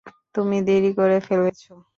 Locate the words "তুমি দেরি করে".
0.35-1.17